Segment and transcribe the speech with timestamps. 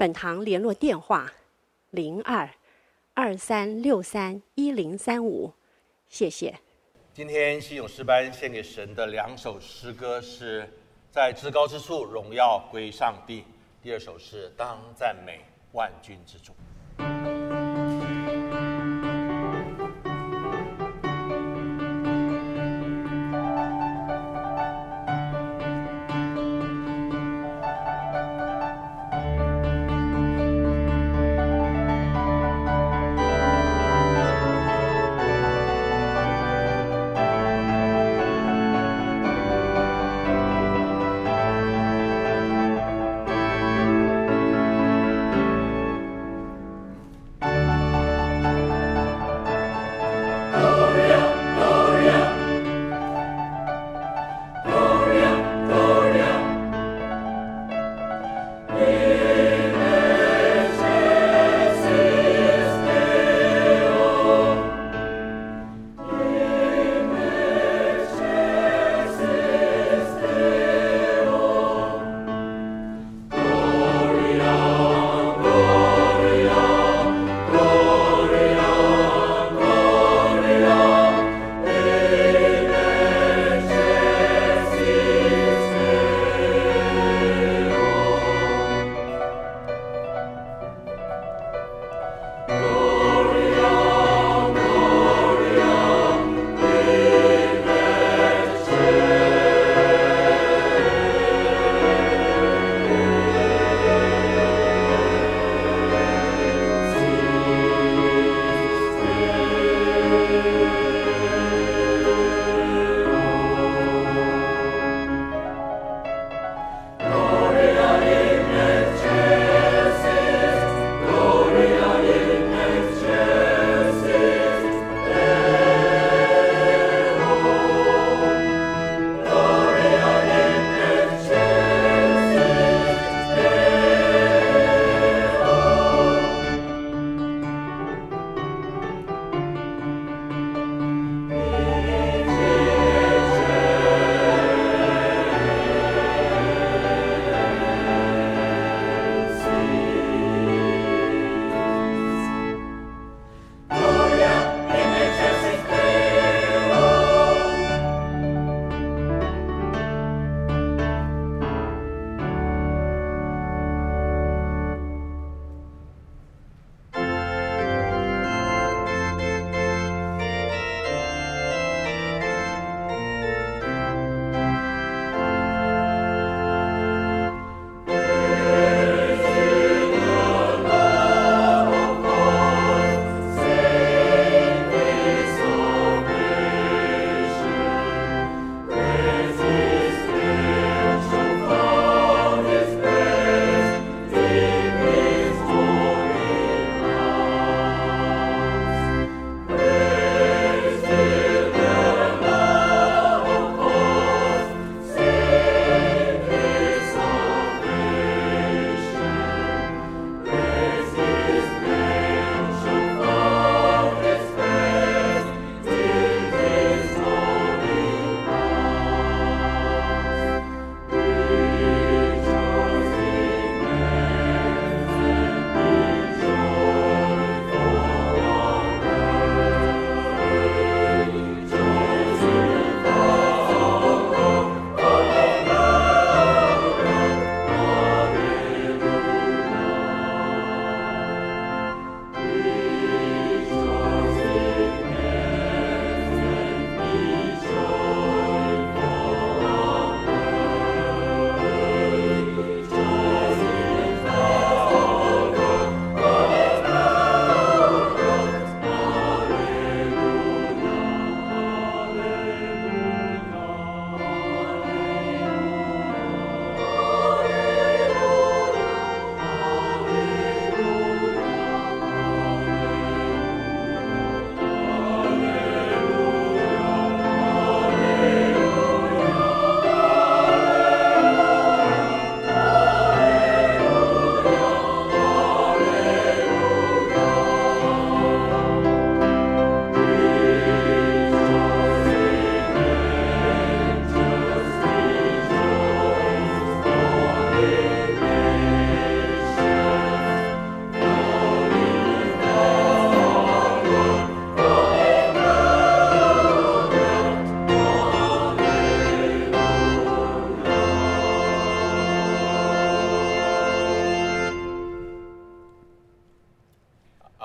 [0.00, 1.30] 本堂联络电话：
[1.90, 2.48] 零二
[3.12, 5.52] 二三六三一零三五，
[6.08, 6.58] 谢谢。
[7.12, 10.66] 今天信友诗班献给神的两首诗歌是
[11.10, 13.44] 在至高之处荣耀归上帝，
[13.82, 16.54] 第二首是当赞美万军之主。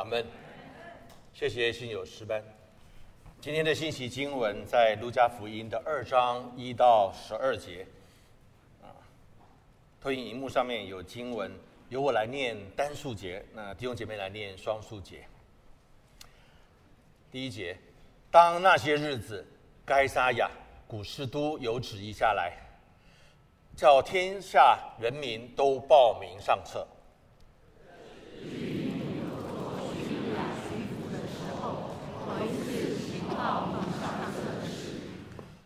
[0.06, 0.26] 门。
[1.34, 2.44] 谢谢信友诗班。
[3.42, 7.86] 今天的信息经文在路加福音的二章一到十二节。
[8.82, 8.88] 啊，
[10.00, 11.52] 投影荧幕上面有经文，
[11.90, 15.26] 由我来念单数节，那弟兄姐妹来念双数节。
[17.32, 17.78] 第一节，
[18.32, 19.46] 当那些日子，
[19.86, 20.50] 该撒亚
[20.88, 22.54] 古士都有旨意下来，
[23.76, 26.88] 叫天下人民都报名上册。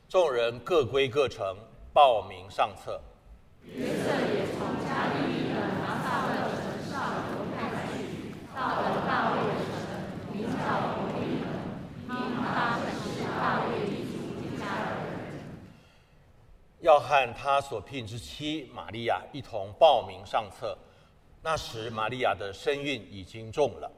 [0.09, 1.55] 众人各归各城，
[1.93, 2.99] 报名上册。
[3.63, 9.69] 约瑟也从加利利的拿撒勒城上犹太去，到了大卫城，
[10.33, 10.57] 名叫
[10.97, 11.45] 伯利恒，
[12.09, 12.09] 因
[12.41, 15.45] 他本是大卫一族一家的人。
[16.79, 20.75] 要和他所聘之妻玛利亚一同报名上册。
[21.43, 23.91] 那时，玛利亚的身孕已经重了。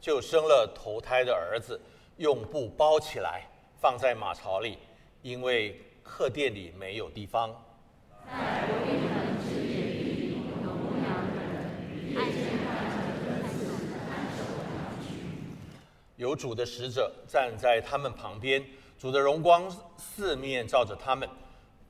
[0.00, 1.80] 就生了头胎的儿子，
[2.16, 3.42] 用布包起来，
[3.80, 4.78] 放在马槽里，
[5.22, 7.54] 因为客店里没有地方。
[16.16, 18.62] 有，主的使者站在他们旁边，
[18.98, 21.28] 主的荣光四面照着他们，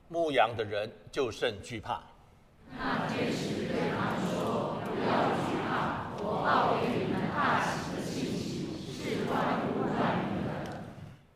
[0.09, 2.01] 牧羊的人就甚惧怕。
[2.79, 7.79] 那天使对他说：“不要惧怕，我报给你们大喜。”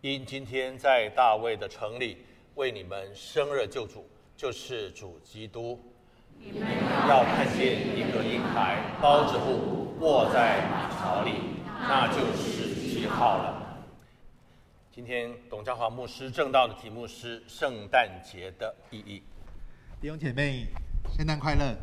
[0.04, 2.18] 因今天在大卫的城里
[2.56, 4.06] 为你们生了救主，
[4.36, 5.80] 就是主基督。
[6.38, 6.68] 你们
[7.08, 11.30] 要看见一个婴孩包着布卧在马槽里，
[11.64, 13.82] 那就是记号了。
[14.92, 19.22] 今天董家华牧师证道的题目是圣诞节的意义。
[20.02, 20.66] 弟兄姐妹，
[21.16, 21.74] 圣诞快乐！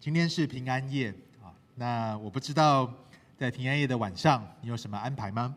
[0.00, 1.14] 今天是平安夜
[1.44, 2.92] 啊，那我不知道
[3.36, 5.54] 在平安夜的晚上你有什么安排吗？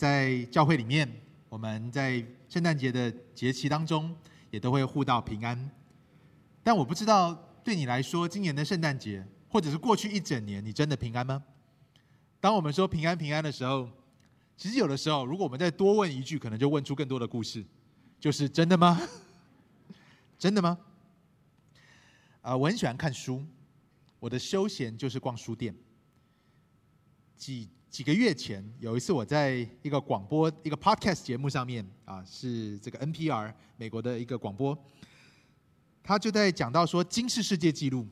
[0.00, 1.06] 在教会里面，
[1.50, 4.16] 我们在圣诞节的节期当中，
[4.50, 5.70] 也都会互道平安。
[6.62, 11.44] 但我不知道对你来说，今年的圣诞节，或者是过去一整年，你真的平安吗？
[12.40, 13.90] 当我们说平安平安的时候，
[14.56, 17.62] 其实有的时候，如果我们再多问一句，可能就问出更多的故事，
[18.18, 18.98] 就是真的吗？
[20.38, 20.78] 真的吗？
[22.40, 23.44] 啊，我很喜欢看书，
[24.18, 25.74] 我的休闲就是逛书店。
[27.36, 34.78] 几几个月前，有一次我在一个广播、一个 podcast 节目上面啊，是这个 NPR 美国的一个广播，
[36.00, 38.06] 他就在讲到说，金氏世界纪录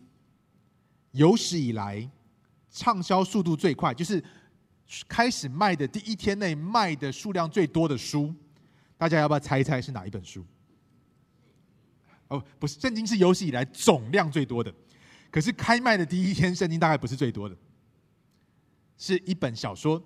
[1.13, 2.11] 有史以来
[2.69, 4.23] 畅销速度最快，就是
[5.07, 8.35] 开始卖的第一天内卖的数量最多的书，
[8.97, 10.45] 大家要不要猜一猜是哪一本书？
[12.27, 14.75] 哦，不是，圣经是有史以来总量最多的，
[15.31, 17.57] 可是开卖的第一天，圣经大概不是最多的。
[18.99, 20.03] 是一本小说，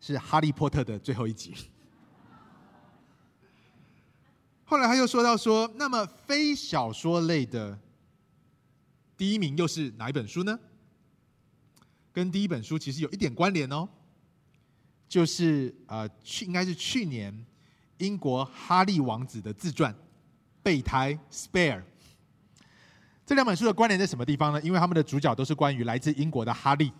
[0.00, 1.54] 是《哈利波特》的最后一集。
[4.64, 7.78] 后来他又说到说，那么非小说类的
[9.16, 10.58] 第一名又是哪一本书呢？
[12.12, 13.88] 跟第一本书其实有一点关联哦，
[15.08, 17.44] 就是呃去应该是去年
[17.98, 19.92] 英国哈利王子的自传
[20.62, 21.82] 《备胎》（Spare）。
[23.26, 24.62] 这两本书的关联在什么地方呢？
[24.62, 26.92] 因为他们的主角都是关于来自英国的哈利。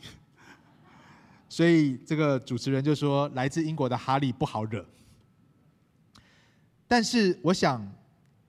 [1.53, 4.83] 所以这个主持人就说：“来自英国的哈利不好惹。”
[6.89, 7.87] 但是我想，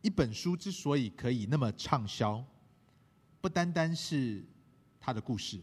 [0.01, 2.41] 一本书之所以可以那么畅销，
[3.41, 4.41] 不单单是
[5.01, 5.59] 它的故事，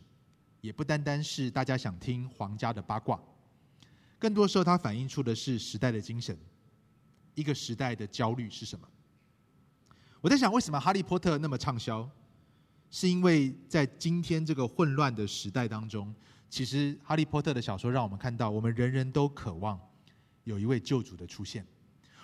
[0.60, 3.18] 也不单单是大家想听皇家的八卦，
[4.18, 6.36] 更多时候它反映出的是时代的精神。
[7.34, 8.86] 一个时代的焦虑是什么？
[10.20, 12.06] 我在想，为什么《哈利波特》那么畅销？
[12.90, 16.14] 是因为在今天这个混乱的时代当中。
[16.50, 19.80] 其实，《哈利波特》的小说让我们看到，我们人人都渴望
[20.42, 21.64] 有一位救主的出现。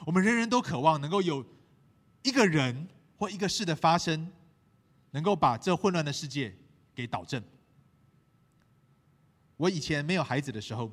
[0.04, 1.46] 我们人人都渴望能够有
[2.24, 4.30] 一个人或一个事的发生，
[5.12, 6.52] 能够把这混乱的世界
[6.92, 7.40] 给导正。
[9.56, 10.90] 我以前没有孩子的时候，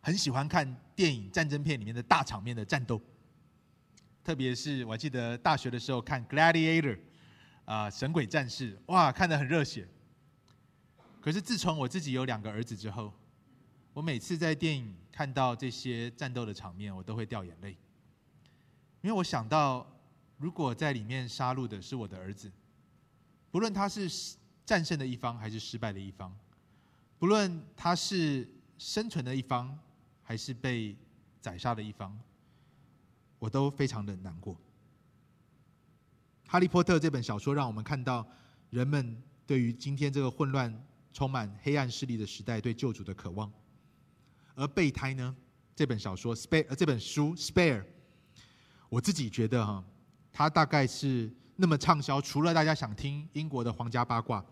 [0.00, 3.00] 很喜欢看电影战争片里面的大场面的战斗，
[4.24, 6.96] 特别是我记得大学的时候看《Gladiator》
[7.64, 9.88] 啊，《神鬼战士》，哇，看得很热血。
[11.26, 13.12] 可是自从我自己有两个儿子之后，
[13.92, 17.72] 我每次在电影看到这些战斗的场面，我都会掉眼泪，
[19.00, 19.84] 因为我想到，
[20.38, 22.48] 如果在里面杀戮的是我的儿子，
[23.50, 24.08] 不论他是
[24.64, 26.32] 战胜的一方还是失败的一方，
[27.18, 29.76] 不论他是生存的一方
[30.22, 30.96] 还是被
[31.40, 32.16] 宰杀的一方，
[33.40, 34.56] 我都非常的难过。
[36.46, 38.24] 哈利波特》这本小说让我们看到
[38.70, 40.72] 人们对于今天这个混乱、
[41.16, 43.50] 充满黑暗势力的时代对救主的渴望。
[44.54, 45.34] 而备胎呢？
[45.74, 47.80] 这本小说《Spare》，这本书《Spare》，
[48.90, 49.82] 我自己觉得哈，
[50.30, 54.44] 它大概是那么畅销，除了大家想听英国的皇家八卦，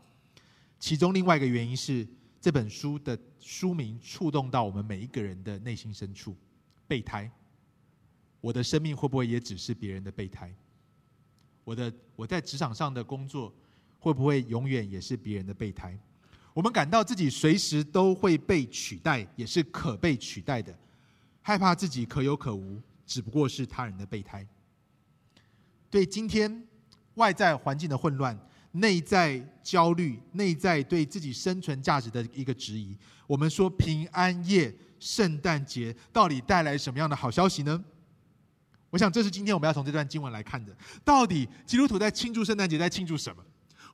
[0.78, 2.08] 其中另外一个原因是
[2.40, 6.34] 这本书的书名触动到我们每一个人的内心深处。
[6.88, 7.30] 备胎，
[8.40, 10.54] 我的生命会不会也只是别人的备胎？
[11.62, 13.54] 我的我在职场上的工作
[13.98, 15.98] 会不会永远也是别人的备胎？
[16.54, 20.72] 我们感到自己随时都会被取代，也是可被取代的，
[21.42, 24.46] 害怕自己可有可无，只不过是他人的备胎。
[25.90, 26.66] 对今天
[27.14, 28.38] 外在环境的混乱、
[28.70, 32.96] 内在焦虑、内在对自己生存价值的一个质疑，
[33.26, 37.84] 我们说平安夜、圣诞节到底带来什么样的好消息呢？
[38.90, 40.72] 我想这是今天我们要从这段经文来看的。
[41.04, 43.44] 到底基督徒在庆祝圣诞节，在庆祝什么？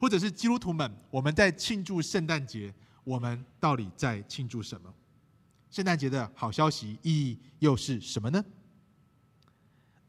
[0.01, 2.73] 或者是基督徒们，我们在庆祝圣诞节，
[3.05, 4.91] 我们到底在庆祝什么？
[5.71, 8.43] 圣诞节的好消息意义又是什么呢？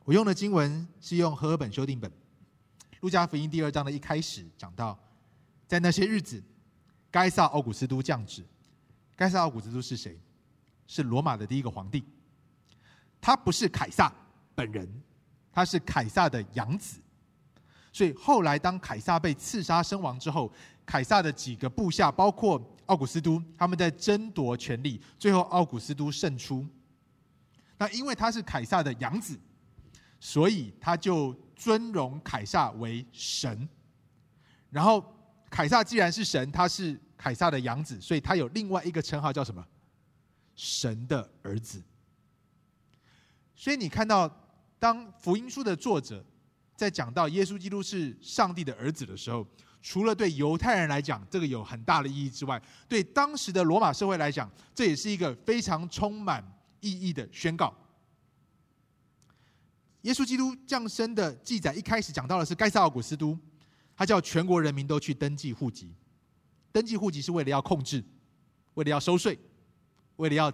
[0.06, 2.10] 我用的经文是用和合本修订本，
[3.02, 4.98] 路加福音第二章的一开始讲到，
[5.68, 6.42] 在那些日子，
[7.12, 8.46] 该撒奥古斯都降旨。
[9.14, 10.18] 该撒奥古斯都是谁？
[10.88, 12.02] 是罗马的第一个皇帝。
[13.20, 14.10] 他不是凯撒
[14.56, 14.90] 本人，
[15.52, 17.01] 他是凯撒的养子。
[17.94, 20.50] 所以后来，当凯撒被刺杀身亡之后，
[20.86, 26.66] 凯撒的几个部下，包括奥古斯都，他们在争夺权力，最后奥古斯都胜出。
[27.78, 29.38] 那因为他是凯撒的养子，
[30.22, 33.68] 所以他就尊荣凯撒为神。
[34.70, 35.04] 然后，
[35.50, 39.62] 凯撒既然是神，他是凯撒的养子，所以他有另外一个称号叫什么？
[40.56, 41.84] 神的儿子。
[43.54, 44.34] 所以你看到，
[44.80, 46.26] 当福音书的作者。
[46.82, 49.46] 在讲到耶稣基督是上帝的儿子的时候，
[49.84, 52.60] 除了对犹太人来讲这个有很大的意义之外，
[52.90, 56.44] 对当时的罗马社会来讲，这也是一个非常充满
[56.80, 57.72] 意义的宣告。
[60.02, 63.38] 耶稣基督降生的记载一开始讲到的是该撒奥古斯都，
[63.96, 65.94] 他叫全国人民都去登记户籍，
[66.72, 68.04] 登记户籍是为了要控制，
[68.74, 69.38] 为了要收税，
[70.16, 70.52] 为了要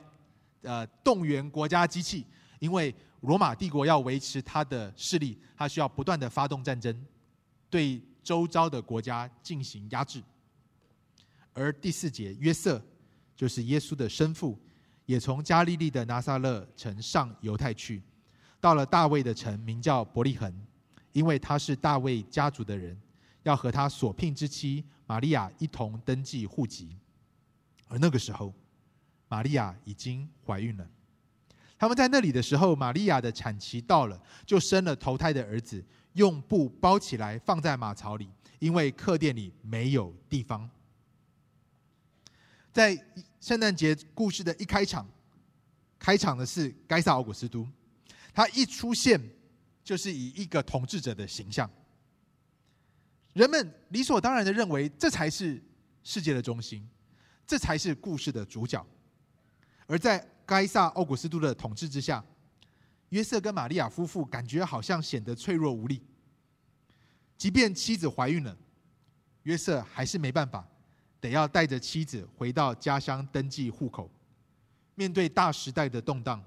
[0.64, 2.26] 呃动员国家机器，
[2.60, 2.96] 因为。
[3.22, 6.96] 罗马帝国要维持他的势力，他需要不断的发动战争，
[7.68, 10.22] 对周遭的国家进行压制。
[11.52, 12.80] 而第四节，约瑟
[13.36, 14.58] 就是耶稣的生父，
[15.08, 18.04] 也从加利利的拿撒勒城上犹太去，
[18.62, 20.54] 到了大卫的城，名叫伯利恒，
[21.12, 22.96] 因为他是大卫家族的人，
[23.42, 26.96] 要和他所聘之妻玛利亚一同登记户籍。
[27.88, 28.54] 而那个时候，
[29.28, 30.88] 玛利亚已经怀孕了。
[31.80, 40.68] 他们在那里的时候，玛利亚的产期到了，就生了头胎的儿子，用布包起来放在马槽里，因为客店里没有地方。
[42.74, 42.98] 在
[43.40, 45.08] 圣诞节故事的一开场，
[46.00, 47.68] 开场的是该撒奥古斯都，
[48.34, 49.22] 他一出现
[49.84, 51.70] 就是以一个统治者的形象，
[53.34, 55.62] 人们理所当然的认为这才是
[56.04, 56.90] 世界的中心，
[57.46, 58.84] 这才是故事的主角，
[59.86, 60.28] 而在。
[60.48, 62.24] 该萨奥古斯都的统治之下，
[63.10, 66.02] 约瑟跟玛利亚夫妇感觉好像显得脆弱无力。
[67.38, 68.58] 即便妻子怀孕了，
[69.44, 70.66] 约瑟还是没办法，
[71.20, 74.10] 得要带着妻子回到家乡登记户口。
[74.96, 76.42] 面对大时代的动荡，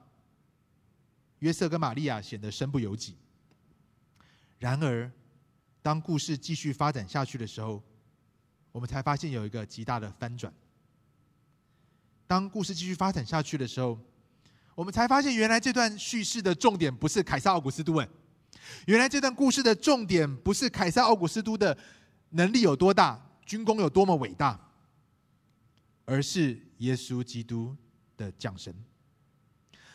[1.41, 3.17] 约瑟跟玛利亚显得身不由己。
[4.59, 5.13] 然而，
[5.83, 7.83] 当故事继续发展下去的时候，
[8.73, 10.53] 我们才发现有一个极大的翻转。
[12.31, 13.99] 当故事继续发展下去的时候，
[14.77, 18.09] 我们才发现，原来这段叙事的重点不是凯撒奥古斯都，哎，
[18.87, 21.77] 原来这段故事的重点不是凯撒奥古斯都的
[22.29, 24.57] 能力有多大，军功有多么伟大，
[26.05, 27.77] 而是耶稣基督
[28.17, 28.73] 的降生。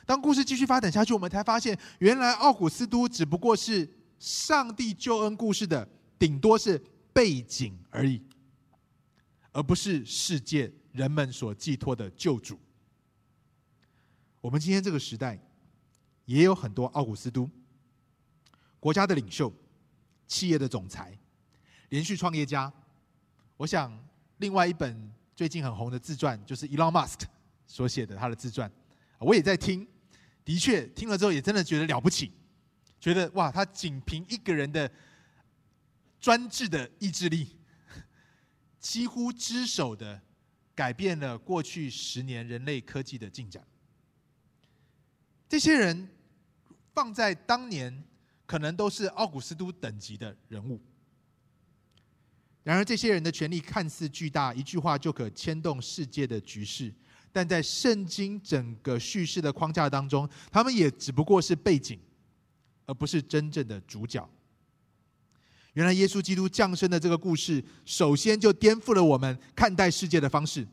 [0.06, 3.90] 当故事继续发展下去，我们才发现，原来奥古斯都只不过是
[4.20, 5.88] 上帝救恩故事的
[6.20, 8.22] 顶多是背景而已，
[9.54, 10.70] 而不是世界。
[10.96, 12.58] 人们所寄托的救主，
[14.40, 15.38] 我们今天这个时代
[16.24, 17.50] 也有很多奥古斯都，
[18.80, 19.54] 国家的领袖、
[20.26, 21.20] 企业的总裁、
[21.90, 22.72] 连续创业家。
[23.58, 23.92] 我想，
[24.38, 27.24] 另外一本最近很红的自传，就是 Elon Musk
[27.68, 28.72] 所写的他的自传，
[29.20, 29.86] 我也在听。
[30.46, 32.32] 的确，听了之后也真的觉得了不起，
[33.02, 34.90] 觉得哇，他仅凭一个人的
[36.22, 37.58] 专制的意志力，
[38.80, 40.22] 几乎只手的。
[40.76, 43.66] 改变了过去十年人类科技的进展。
[45.48, 46.10] 这些人
[46.94, 48.04] 放在当年
[48.46, 50.80] 可能都是奥古斯都等级的人物。
[52.64, 56.92] 然而，这些人的权力看似巨大，一句话就可牵动世界的局势，
[57.32, 62.00] 但在圣经整个叙事的框架当中，他们也只不过是背景，
[62.88, 64.28] 而不是真正的主角。
[65.76, 70.66] 原来，耶稣基督降生的这个故事，首先就颠覆了我们看待世界的方式。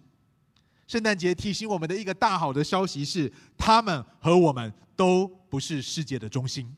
[0.86, 6.72] 圣诞节提醒我们的一个大好的消息是，他们和我们都不是世界的中心。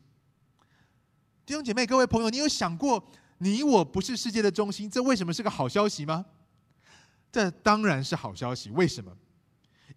[1.44, 3.12] 弟兄姐妹、各位朋友，你有想过？
[3.38, 6.24] 你我不是世界的中心，这为什么是个好消息吗？
[7.30, 8.70] 这当然是好消息。
[8.70, 9.14] 为什么？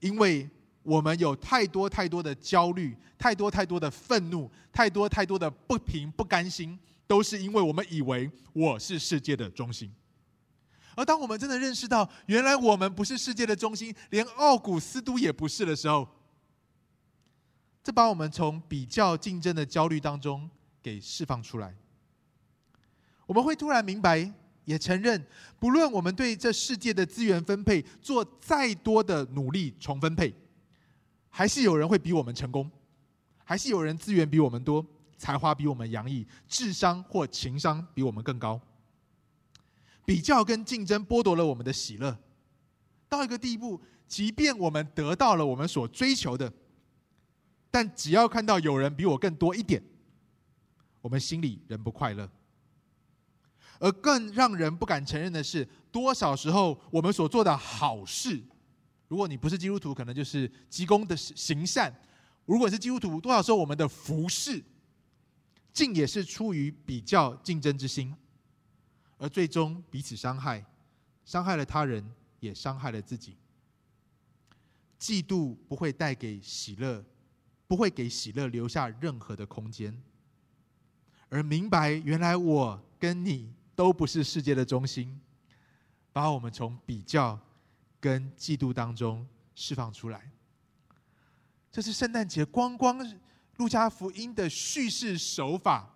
[0.02, 0.50] 因为
[0.84, 6.78] 我们有太多太多的焦虑，太多太多的愤怒，太多太多的不平不甘心，
[7.08, 9.92] 都是因为我们以为我是世界的中心。
[10.96, 16.08] 而当我们真的认识到，原来我们不是世界的中心，连奥古斯都也不是的时候，
[17.84, 20.50] 这把我们从比较竞争的焦虑当中
[20.82, 21.76] 给释放出来。
[23.28, 24.34] 我们会突然明白，
[24.66, 25.26] 也承认，
[25.60, 30.34] 不论我们对这世界的资源分配做再多的努力重分配，
[31.30, 32.72] 还是有人会比我们成功，
[33.44, 34.84] 还是有人资源比我们多，
[35.18, 38.60] 才华比我们洋溢，智商或情商比我们更高。
[40.06, 42.18] 比较跟竞争剥夺了我们的喜乐，
[43.10, 46.54] 到一个地步，即便我们得到了我们所追求的，
[47.70, 49.84] 但只要看到有人比我更多一点，
[51.02, 52.30] 我们心里仍不快乐。
[53.80, 58.42] 而更让人不敢承认的是，多少时候我们所做的好事，
[59.08, 61.92] 如果你不是基督徒，可能就是积功的行善；
[62.46, 64.64] 如果是基督徒，多少时候我们的服事，
[65.78, 68.12] 竟也是出于比较竞争之心，
[69.20, 70.66] 而最终彼此伤害，
[71.24, 72.04] 伤害了他人，
[72.40, 73.38] 也伤害了自己。
[74.98, 77.06] 嫉妒不会带给喜乐，
[77.68, 79.96] 不会给喜乐留下任何的空间，
[81.30, 83.54] 而明白原来我跟你。
[83.78, 85.22] 都不是世界的中心，
[86.12, 87.40] 把我们从比较
[88.00, 90.32] 跟嫉妒当中释放出来。
[91.72, 92.98] 这是圣诞节，光光
[93.58, 95.94] 路加福音的叙事手法，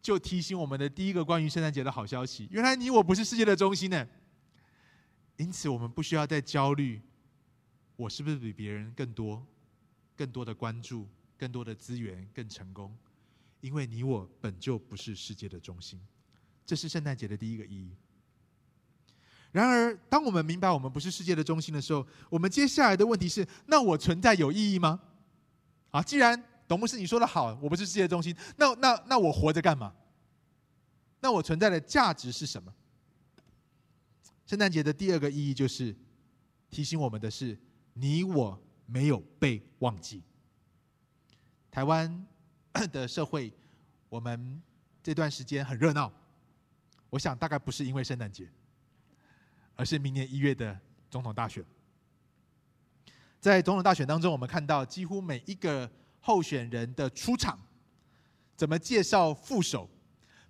[0.00, 4.06] 就提醒我们的第一个关于圣诞节的好消息：原来你我不是世界的中心呢。
[5.36, 7.00] 因此，我们不需要再焦虑，
[7.96, 9.46] 我是不是比别人更多、
[10.16, 12.96] 更多的关注、更多的资源、更成功？
[13.60, 16.00] 因为你我本就不是世界的中心。
[16.66, 17.92] 这是圣诞节的第一个意义。
[19.52, 25.00] 然而，当我们明白我们不是世界的中心的时候，我们接下来的问题是：那我存在有意义吗？
[25.90, 29.92] 啊，既然董牧师你说的好，我不是世界中心，那那那我活着干嘛？
[31.20, 32.72] 那我存在的价值是什么？
[34.46, 35.96] 圣诞节的第二个意义就是
[36.70, 37.58] 提醒我们的是：
[37.94, 40.22] 你我没有被忘记。
[41.70, 42.26] 台湾
[42.92, 43.52] 的社会，
[44.08, 44.62] 我们
[45.02, 46.12] 这段时间很热闹。
[47.10, 48.48] 我想大概不是因为圣诞节，
[49.74, 50.78] 而是明年一月的
[51.10, 51.64] 总统大选。
[53.40, 57.58] 在总统大选当中，我们看到几乎每一个候选人的出场，
[58.56, 59.88] 怎么介绍副手，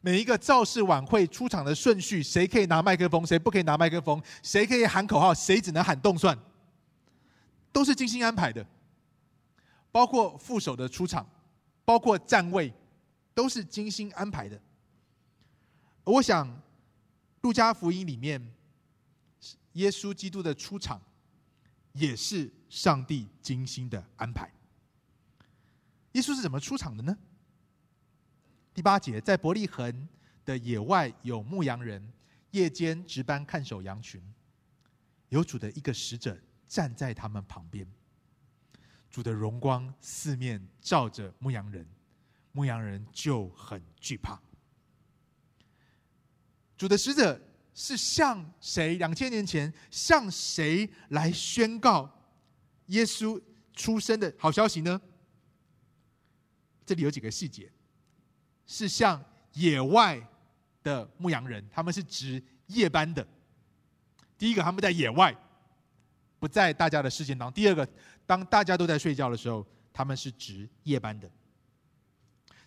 [0.00, 6.38] 每一个造势晚会出场的顺序，谁可以拿麦克风，谁不可以拿麦克风，谁可以喊口号，谁只能喊动算，
[7.72, 8.66] 都是精心安排的。
[9.90, 11.28] 包括副手的出场，
[11.84, 12.72] 包括站位，
[13.34, 14.60] 都是精心安排的。
[16.04, 16.46] 我想，
[17.40, 18.54] 《路加福音》里面，
[19.72, 21.00] 耶稣基督的出场，
[21.92, 24.50] 也是上帝精心的安排。
[26.12, 27.16] 耶稣是怎么出场的呢？
[28.74, 30.08] 第八节，在伯利恒
[30.44, 32.12] 的野外有牧羊人，
[32.52, 34.22] 夜间值班看守羊群，
[35.28, 37.86] 有主的一个使者站在他们旁边，
[39.10, 41.86] 主的荣光四面照着牧羊人，
[42.52, 44.40] 牧羊人就很惧怕。
[46.76, 47.40] 主的使者
[47.74, 48.94] 是向谁？
[48.94, 52.08] 两千年前向谁来宣告
[52.86, 53.40] 耶稣
[53.72, 55.00] 出生的好消息呢？
[56.88, 57.70] 这里有几个细节，
[58.66, 59.22] 是像
[59.52, 60.18] 野外
[60.82, 63.26] 的牧羊人，他们是值夜班的。
[64.38, 65.36] 第一个，他们在野外，
[66.38, 67.86] 不在大家的视线当中；第二个，
[68.24, 71.30] 当大家都在睡觉的时候，他们是值夜班的。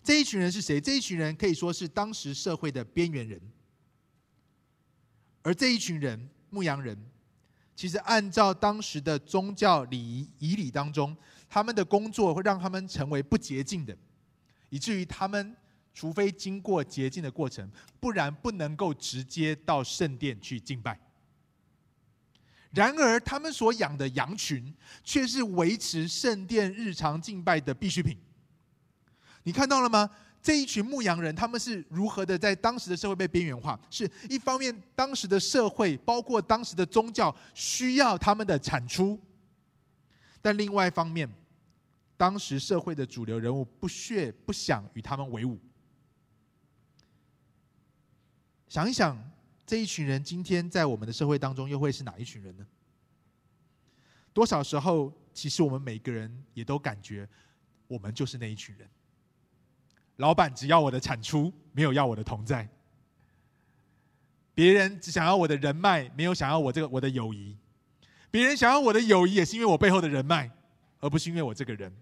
[0.04, 0.80] 这一群人是谁？
[0.80, 3.40] 这一群人可以说是当时社会的边缘人。
[5.42, 6.96] 而这一群人，牧羊人，
[7.74, 11.16] 其实按照当时的宗教礼仪仪礼当中，
[11.48, 13.96] 他们的工作会让他们成为不洁净的，
[14.72, 15.54] 以至于他们
[15.92, 20.98] 除非经过洁净的过程，不然不能够直接到圣殿去敬拜。
[22.70, 28.16] 然而，他们所养的羊群却是维持圣殿日常敬拜的必需品。
[29.42, 30.08] 你看到了吗？
[30.40, 33.78] 这一群牧羊人他们是如何的在当时的社会被边缘化。
[33.90, 39.20] 是一方面，当时的社会包括当时的宗教需要他们的产出，
[40.40, 41.28] 但另外一方面，
[42.16, 45.58] 当时社会的主流人物不屑不想与他们为伍。
[48.68, 49.18] 想一想，
[49.66, 52.66] 这一群人今天在我们的社会当中又会是哪一群人呢？
[54.32, 57.28] 多少时候，其实我们每个人也都感觉，
[57.86, 58.88] 我们就是那一群人。
[60.16, 62.66] 老板只要我的产出，没有要我的同在；
[64.54, 67.56] 别人只想要我的人脉，没有想要我这个我的友谊；
[68.30, 70.50] 别人想要我的友谊，也是因为我背后的人脉，
[71.02, 71.92] 而不是因为我这个人。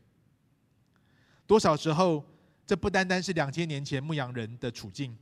[1.47, 2.23] 多少时候，
[2.67, 5.17] 这不单单是两千年前牧羊人的处境，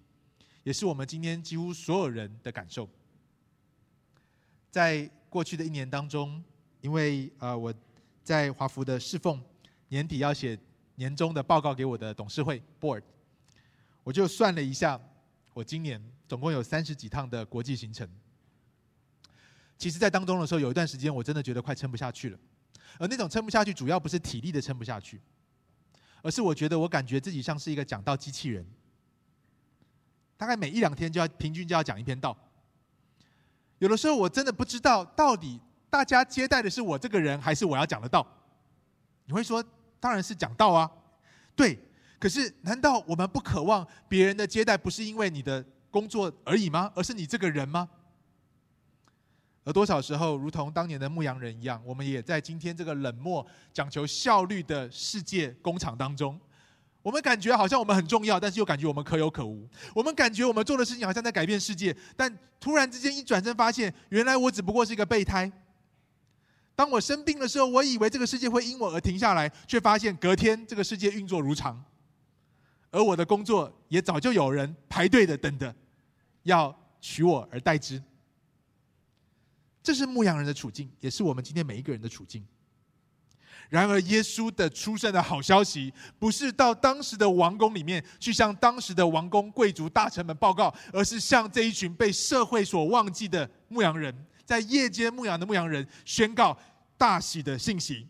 [0.65, 2.87] 也是我们今天几乎所有人的感受。
[4.69, 6.43] 在过去的一年当中，
[6.81, 7.73] 因为呃我
[8.25, 9.41] 在华福的侍奉，
[9.89, 10.59] 年底要写
[10.97, 13.03] 年终的报告给我的董事会 board，
[14.03, 15.01] 我就算了一下，
[15.55, 18.07] 我今年总共有三十几趟的国际行程。
[19.79, 22.39] 其实，在当中的时候，有一段时间我真的觉得快撑不下去了。
[22.99, 25.21] 而那种撑不下去，主要不是体力的撑不下去，
[26.23, 28.65] 而是我觉得我感觉自己像是一个讲道机器人，
[30.37, 32.37] 大概每一两天就要平均就要讲一篇道。
[33.79, 38.27] 有的时候我真的不知道到底大家接待的是我这个人，还是我要讲的道。
[39.27, 39.63] 你会说？
[40.01, 40.89] 当然是讲道啊，
[41.57, 41.77] 对。
[42.21, 46.93] 可是，难道我们不渴望别人的接待，不是因为你的工作而已吗？
[46.95, 47.89] 而是你这个人吗？
[49.69, 56.41] 而多少时候，如同当年的牧羊人一样，我们也在今天这个冷漠、讲求效率的世界工厂当中，
[57.03, 59.69] 我们感觉好像我们很重要，但是又感觉我们可有可无。
[59.95, 65.53] 我们感觉我们做的事情好像在改变世界，但突然之间一转身，发现原来我只不过是一个备胎。
[66.75, 71.85] 当我生病的时候，我以为这个世界会因我而停下来，却发现隔天这个世界运作如常，
[72.91, 75.75] 而我的工作也早就有人排队的等着，
[76.45, 78.03] 要取我而代之。
[79.89, 82.45] 这是牧羊人的处境，也是我们今天每一个人的处境。
[83.71, 94.15] 然而，耶稣的出生的好消息，不是到当时的王宫里面去向当时的王公贵族大臣们报告，而是向这一群被社会所忘记的牧羊人。
[94.45, 96.55] 在夜间牧羊的牧羊人宣告
[96.99, 98.07] 大喜的信息。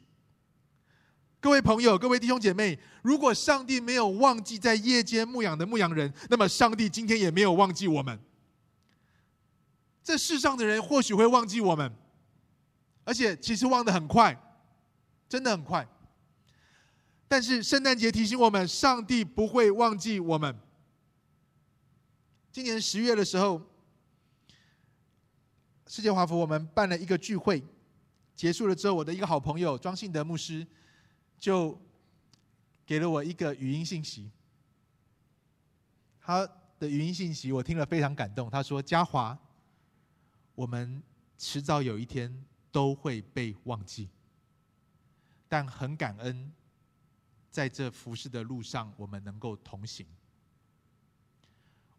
[1.39, 8.19] 各位朋友，各位弟兄姐妹，如果上帝没有忘记在夜间牧羊的牧羊人，那么上帝今天也没有忘记我们。
[10.09, 11.93] 这世上的人或许会忘记我们，
[13.05, 14.35] 而且其实忘得很快，
[15.29, 15.87] 真的很快。
[17.29, 20.59] 但是圣诞节提醒我们，上帝不会忘记我们。
[22.51, 23.61] 今年十月的时候。
[25.87, 27.63] 世界华福，我们办了一个聚会，
[28.35, 30.67] 结束了之后，我的一个好朋友庄信德牧师
[31.39, 31.79] 就
[32.87, 34.31] 给了我一个语音信息。
[36.19, 38.49] 他的语音信息我听了非常感动。
[38.49, 39.39] 他说：“嘉华，
[40.59, 41.01] 我们
[41.37, 44.09] 迟早有一天都会被忘记，
[45.49, 46.53] 但很感恩，
[47.49, 50.05] 在这服侍的路上，我们能够同行。”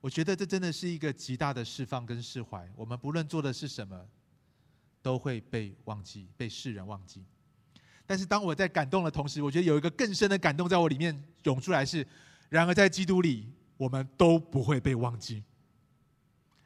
[0.01, 2.69] 我觉得这真的是一个极大的释放跟释怀。
[2.75, 4.05] 我们不论做的是什么，
[5.01, 7.23] 都会被忘记，被世人忘记。
[8.05, 12.05] 但是当我在感动的同时，我觉得有一个更深的感动在我里面涌出来是：
[12.49, 15.45] 然而在基督里，我们都不会被忘记。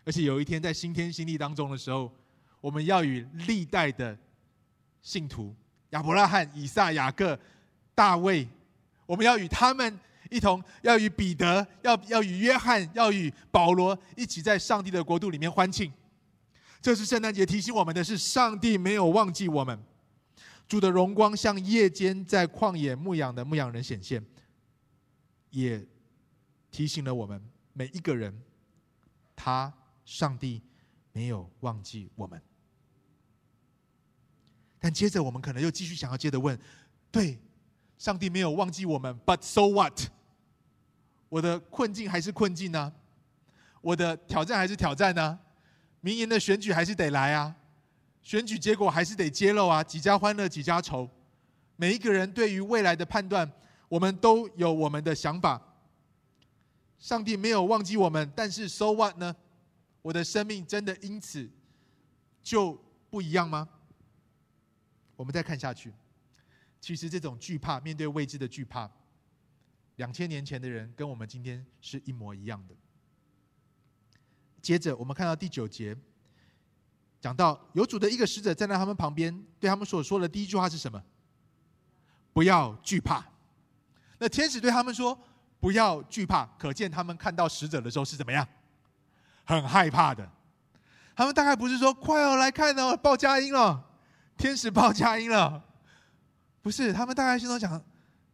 [0.05, 2.11] 而且有一天在新天新地当中的时候，
[2.59, 4.17] 我们要与历代的
[5.01, 5.55] 信徒
[5.91, 7.39] 亚伯拉罕、以撒、雅各、
[7.95, 8.47] 大卫，
[9.05, 9.99] 我们要与他们。
[10.31, 15.93] 一同要与彼得、要要与约翰、要与保罗一起在上帝的国度里面欢庆。
[16.81, 19.77] 这是圣诞节提醒我们的是，上帝没有忘记我们。
[20.67, 24.25] 主的荣光像夜间在旷野牧羊的牧羊人显现，
[25.51, 25.85] 也
[26.71, 27.39] 提醒了我们
[27.73, 28.35] 每一个人，
[29.35, 29.71] 他
[30.05, 30.61] 上帝
[31.11, 32.41] 没有忘记我们。
[34.79, 36.59] 但接着我们可能又继续想要接着问：
[37.11, 37.39] 对，
[37.97, 40.09] 上帝没有忘记我们，But so what？
[41.29, 42.93] 我的困境还是困境呢？
[43.81, 45.39] 我的挑战还是挑战呢？
[46.01, 47.55] 明年的选举还是得来啊，
[48.21, 51.09] 选举结果还是得揭露啊，几家欢乐几家愁。
[51.77, 53.49] 每一个人对于未来的判断，
[53.87, 55.61] 我们都有我们的想法。
[56.99, 59.35] 上帝没有忘记我们，但是 so what 呢？
[60.03, 61.49] 我的生命真的因此
[62.43, 63.67] 就不一样吗？
[65.15, 65.91] 我们再看下去，
[66.79, 68.89] 其实这种惧怕，面对未知的惧怕。
[69.95, 72.75] 两千年前的人跟我们今天是一模一样的。
[74.61, 75.95] 接着，我们看到第九节，
[77.21, 81.01] 讲到有主的一个使者站在他们旁边，对他们所说的第一句话是什么？
[82.33, 83.23] 不要惧怕。
[84.17, 85.17] 那天使对他们说
[85.61, 86.45] ：“不要惧怕。
[86.57, 88.45] 可见他们看到使者的时候是怎么样？
[89.43, 90.27] 很害怕的。
[91.15, 93.83] 他们大概不是说快哦，来看哦，报佳音了，
[94.37, 95.63] 天使报佳音了。
[96.61, 97.81] 不是，他们大概心中想：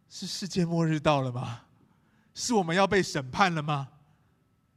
[0.07, 1.61] 是世界末日到了吗？
[2.33, 3.89] 是我们要被审判了吗？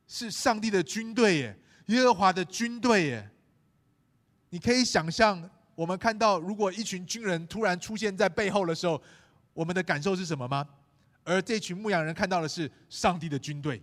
[0.08, 3.30] 是上帝的军队耶，耶和华的军队耶。
[4.50, 9.00] 你可以想象，我们看到如果一群军人突然出现在背后的时候，
[9.54, 10.66] 我们的感受是什么吗？
[11.24, 13.80] 而这群牧羊人看到的是上帝的军队。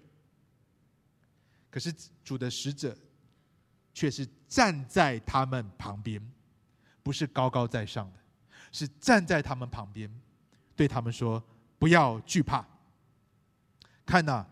[1.69, 2.97] 可是主的使者
[3.93, 6.19] 却是站在他们旁边，
[7.03, 8.19] 不是高高在上的，
[8.71, 10.11] 是站在他们旁边，
[10.75, 11.43] 对他们说
[11.77, 12.65] ：“不要惧怕。
[14.05, 14.47] 看哪，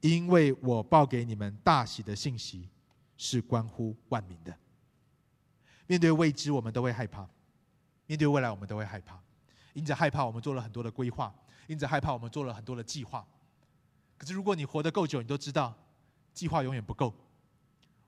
[0.00, 2.68] 因为我报给你们大喜的信息，
[3.16, 4.54] 是关乎万民的。
[5.86, 7.26] 面对未知，我们都会害怕；
[8.06, 9.18] 面对未来，我们都会害怕。
[9.72, 11.32] 因着害怕，我们做了很多的规划；
[11.66, 13.26] 因着害怕，我们做了很多的计划。
[14.18, 15.74] 可是，如果你活得够久，你都知道。”
[16.34, 17.14] 计划永远不够，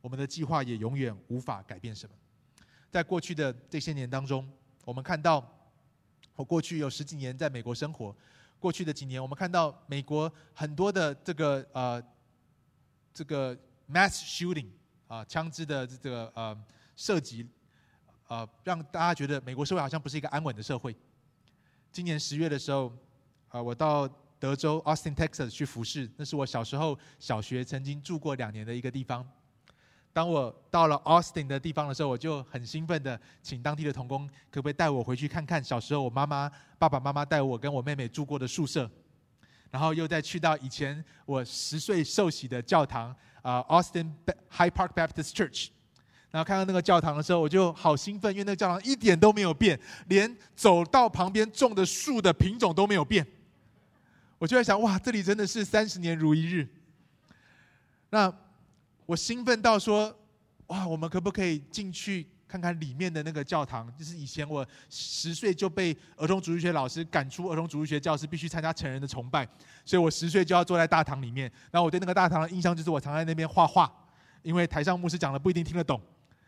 [0.01, 2.15] 我们的计划也永远无法改变什么。
[2.91, 4.47] 在过去的这些年当中，
[4.85, 5.49] 我们看到，
[6.35, 8.15] 我过去有十几年在美国生活，
[8.59, 12.03] 过去的几年，我们看到美国很多的这个呃
[13.15, 13.57] 这个
[13.89, 14.67] mass shooting
[15.07, 16.65] 啊，枪支的这个呃
[16.97, 17.49] 涉及，
[18.27, 20.97] 呃，让大家觉得美国社会好像不是一个安稳的社会。
[21.93, 22.93] 今年十月的时候，
[23.49, 24.11] 啊，我到。
[24.39, 29.27] 德州 Austin Texas 去服侍，那是我小时候小学曾经住过两年的一个地方。
[30.13, 38.91] 当我到了 Austin 的地方的时候，我就很兴奋的请当地的童工，可不可以带我回去看看小时候我妈妈、爸爸妈妈带我跟我妹妹住过的宿舍，
[39.71, 44.11] 然后又再去到以前我十岁受洗的教堂啊、Austin
[44.51, 45.69] High Park Baptist Church，
[46.31, 53.27] 然后看到那个教堂的时候，我就好兴奋，因为那个教堂一点都没有变，连走到旁边种的树的品种都没有变。
[54.39, 56.69] 我就在想，哇，这里真的是三十年如一日。
[58.11, 58.33] 那
[59.07, 60.15] 我兴奋到说，
[60.67, 63.91] 哇，我们可不可以进去看看里面的那个教堂？
[63.97, 69.49] 就是以前我十岁就被儿童主日学老师赶出儿童主日学教室，必须参加成人的崇拜，
[69.87, 71.51] 所以我十岁就要坐在大堂里面。
[71.71, 73.91] 然后我对那个大堂的印象就是，我常在那边画画，
[74.43, 75.99] 因为台上牧师讲的不一定听得懂，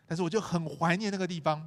[0.07, 1.67] 但是我就很怀念那个地方。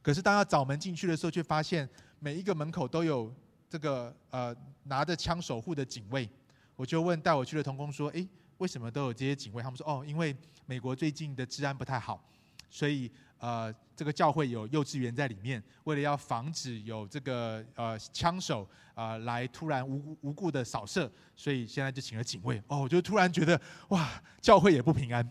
[0.00, 3.30] 可是当要找门进去的时候，却发现每一个门口都有。
[3.72, 6.28] 这个呃拿着枪守护的警卫，
[6.76, 12.22] 我就问带我去的同工说：“诶，为什么都有这些警卫？”他们说：“哦，因为美国最近的治安不太好，
[12.68, 23.58] 所以呃这个教会有幼稚园在里面，为了要防止有这个呃枪手、呃、来突然无无故的扫射，所以现在就请了警卫。”哦，我就突然觉得
[23.88, 25.26] 哇，教会也不平安。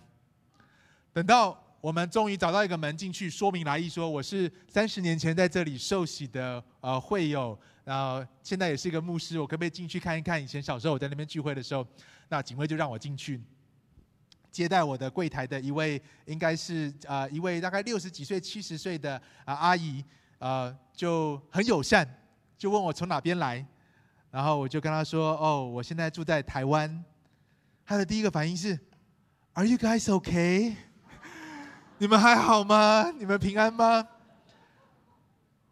[1.14, 10.42] 等到我们终于找到一个门进去，说明来意说：“我是三十年前在这里受洗的呃会友。”然后现在也是一个牧师，我可不可以进去看一看？
[10.42, 11.86] 以前小时候我在那边聚会的时候，
[12.30, 13.42] 那警卫就让我进去
[14.52, 19.16] 接待我的柜台的一位，应该是啊、呃、一位大概六十几岁、七十岁的
[19.46, 20.04] 啊阿姨，
[20.40, 22.08] 呃就很友善，
[22.58, 23.66] 就问我从哪边来，
[24.30, 27.04] 然后我就跟他说：“哦，我现在住在台湾。”
[27.84, 28.80] 他的第一个反应是
[29.54, 30.76] ：“Are you guys okay？
[31.98, 33.12] 你们还好吗？
[33.18, 34.08] 你们平安吗？”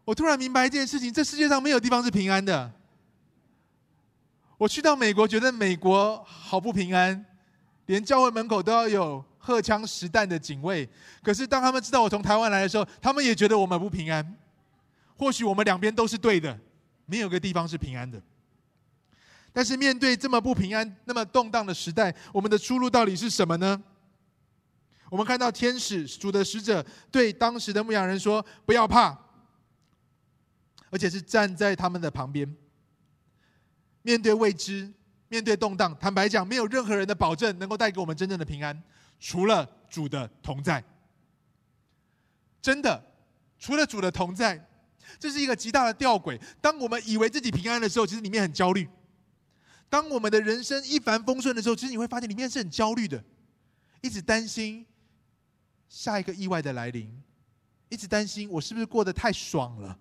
[0.10, 2.72] 我突然明白一件事情：这世界上没有地方是平安的。
[4.58, 7.24] 我去到美国，觉得美国好不平安，
[7.86, 10.90] 连教会门口都要有荷枪实弹的警卫。
[11.22, 14.36] 可是当他们知道我从台湾来的时候，他们也觉得我们不平安。
[15.16, 16.60] 或许我们两边都是对的，
[17.06, 18.20] 没有个地方是平安的。
[19.54, 23.80] 但是面对这么不平安、那么动荡的时代，我们的出路到底是什么呢？
[25.12, 29.16] 我们看到天使主的使者对当时的牧羊人说：“不要怕。”
[30.90, 32.56] 而且是站在他们的旁边，
[34.02, 34.92] 面对未知，
[35.28, 35.98] 面对动荡。
[36.00, 38.82] 坦白讲，没有任何人的保证能够带给我们真正的平安，
[39.20, 40.84] 除了主的同在。
[42.62, 43.02] 真的，
[43.58, 44.68] 除了主的同在，
[45.18, 46.40] 这是一个极大的吊诡。
[46.60, 48.86] 当我们以为自己平安的时候，其实里面很焦虑；
[49.90, 53.24] 当我们的人生一帆风顺的时候，其实你会发现里面是很焦虑的，
[54.02, 54.86] 一直担心
[55.88, 57.24] 下一个意外的来临，
[57.88, 59.98] 一直担心我是不是过得太爽了。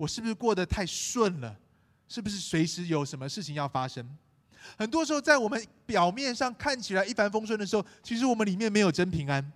[0.00, 1.54] 我是不是过得太顺了？
[2.08, 4.02] 是不是随时有什么事情要发生？
[4.78, 9.52] 很多时候，在我们表面上看起来一帆风顺的时候，其实我们里面没有真平安。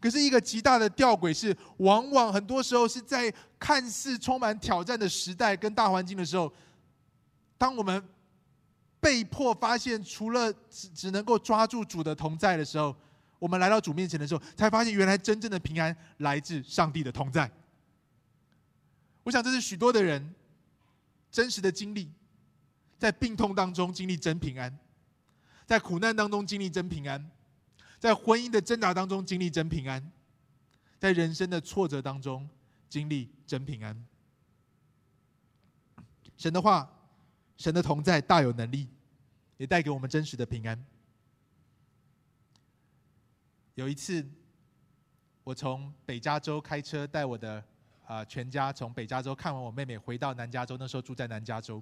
[0.00, 6.50] 可是，一个极大的吊诡是，往往很多时候是在看似充满挑战的时代跟大环境的时候，
[7.58, 8.02] 当我们
[8.98, 12.96] 被迫发现，除了只只能够抓住主的同在的时候，
[13.38, 17.50] 我们来到主面前的时候，才发现原来真正的平安来自上帝的同在。
[19.28, 20.34] 我想这是许多的人
[21.30, 22.10] 真实的经历，
[22.98, 24.74] 在病痛当中经历真平安，
[25.66, 27.30] 在苦难当中经历真平安，
[27.98, 30.10] 在婚姻的挣扎当中经历真平安，
[30.98, 32.48] 在人生的挫折当中
[32.88, 34.02] 经历真平安。
[36.38, 36.90] 神的话，
[37.58, 38.88] 神的同在大有能力，
[39.58, 40.82] 也带给我们真实的平安。
[43.74, 44.26] 有一次，
[45.44, 47.62] 我从北加州开车带我的
[48.08, 51.80] 啊全家从北加州看完我妹妹回到南加州，那时候住在南加州。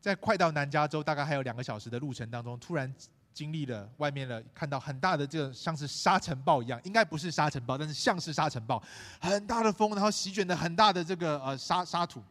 [0.00, 2.92] 在快到南加州，大概还有两个小时的路程当中，突然
[3.34, 8.82] 经历了外面了，看到很大的这个像是沙尘暴一样，应该不是沙尘暴，但是像是沙尘暴，
[9.20, 12.22] 很大的风，然后席卷的很大的这个呃沙沙土，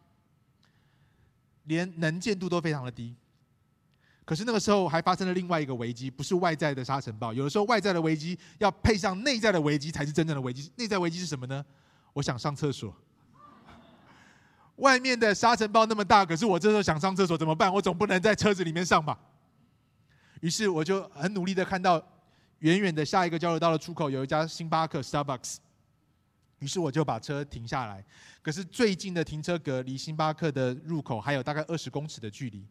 [1.65, 3.15] 连能见度都非常的低。
[4.23, 10.71] 可是那个时候还发生了另外一个危机，不是外在的沙尘暴，有的时候外在的危机要配上内在的危机才是真正的危机。
[10.77, 11.63] 内在危机是什么呢？
[12.15, 12.95] 我想上厕所。
[14.77, 17.71] 外面的沙尘暴那么大，可是我这时候想上厕所怎么办？
[17.73, 19.19] 我总不能在车子里面上吧。
[20.39, 22.01] 于是我就很努力的看到
[22.59, 25.57] 远远的下一个交流道的出口有一家星巴克 （Starbucks）。
[26.59, 28.03] 于是我就把车停下来。
[28.41, 32.65] 可是最近的停车格离星巴克的入口还有大概二十公尺的距离。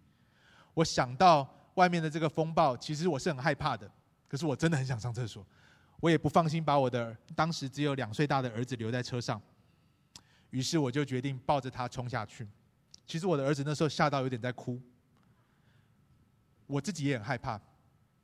[0.72, 3.90] 我想到外面的这个风暴，其实我是很害怕的。
[4.26, 5.46] 可是我真的很想上厕所，
[6.00, 9.40] 我也不放心把我的当时只有两岁大的儿子留在车上。
[10.50, 12.46] 于是我就决定抱着他冲下去。
[13.06, 14.80] 其实我的儿子那时候吓到有点在哭，
[16.66, 17.60] 我自己也很害怕。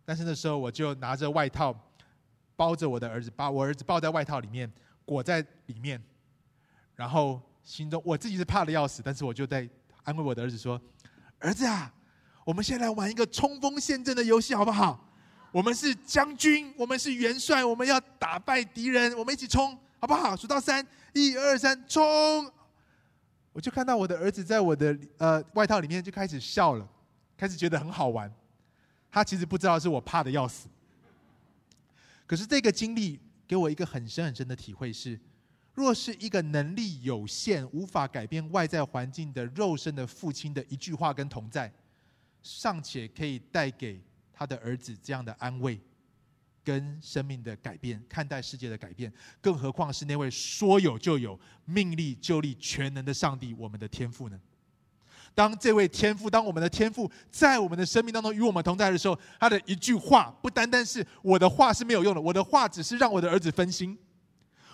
[0.04, 1.74] 但是那时候我就拿着外套
[2.54, 4.70] 包着我的儿子，把我儿子抱在外套里面，
[5.04, 6.02] 裹在里面。
[6.94, 9.68] 然后心中我自己是怕的要死，但是我就在
[10.04, 10.80] 安慰我的儿子说
[11.40, 11.92] ：“儿子啊，
[12.44, 15.09] 我们先来玩一个冲锋陷阵的游戏好不好？
[15.52, 20.34] 我们是将军，我们是元帅，我们要打败敌人，我们一起冲。”好不好？
[20.34, 20.82] 数到三，
[21.12, 22.50] 一二三，冲！
[23.52, 26.88] 我就看到我的儿子在我的呃外套里面就开始笑了，
[27.36, 28.32] 开始觉得很好玩。
[29.10, 30.70] 他其实不知道是我怕的要死。
[32.26, 35.20] 可是这个经历给我一个很深很深的体会是：
[35.74, 41.70] 若是一个能力有限、无法改变外在环境的肉身的父亲的一句话跟同在，
[42.42, 44.00] 尚且可以带给
[44.40, 45.78] 他的儿子这样的安慰。
[46.62, 54.38] 跟生命的改变，看待世界的改变，更何况是那位说有就有、命立就立、全能的上帝，我们的天赋呢？
[55.34, 63.98] 当这位天赋，当我们的天赋在我们的生命当中与我们同在的时候，他的一句话，不单单是我的话是没有用的，我的话只是让我的儿子分心，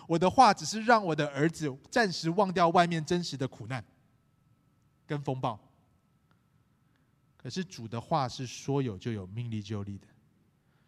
[0.08, 3.82] 我的话只是让我的儿子暂时忘掉外面真实的苦难
[5.06, 5.58] 跟风暴。
[7.46, 10.06] 可是主的话是说有就有、命立就立的。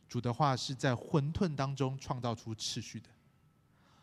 [0.09, 3.09] 主的话是在混沌当中创造出秩序的，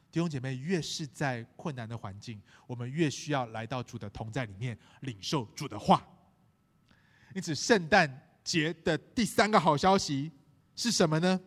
[0.10, 6.02] 弟兄姐妹，越是在困难的环境，我们越需要来到主的同在里面，领受主的话。
[7.34, 10.32] 因此，圣诞节的第三个好消息
[10.78, 11.38] 是什么呢？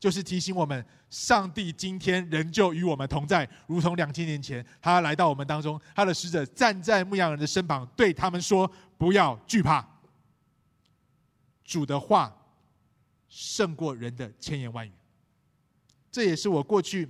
[0.00, 8.68] 就是提醒我们，上帝今天仍旧与我们同在，如同两千年前他来到我们当中，他的使者站在牧羊人的身旁，对他们说
[8.98, 9.88] ：“不要惧怕。”
[11.64, 12.36] 主的话。
[13.32, 14.92] 胜过人的千言万语，
[16.10, 17.08] 这也是我过去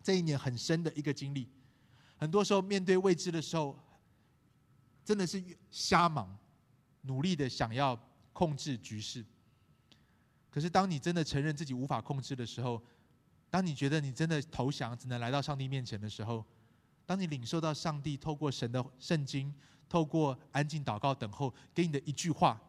[0.00, 1.48] 这一年很深的一个经历。
[2.16, 3.76] 很多时候面对未知的时候，
[5.04, 6.38] 真的是瞎忙，
[7.00, 8.00] 努力的想要
[8.32, 9.26] 控制局势。
[10.50, 12.80] 可是当你真的承认自己无法控制的时候，
[13.50, 16.44] 当你觉得你真的投降，只能来到上帝面前的时候，
[17.04, 19.52] 当你领受到上帝透过神的圣经，
[19.88, 22.62] 透过安静祷告等候给你的一句话，